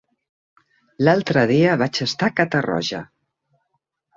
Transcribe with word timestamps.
L'altre 1.07 1.43
dia 1.53 1.75
vaig 1.83 2.01
estar 2.07 2.31
a 2.33 2.35
Catarroja. 2.41 3.07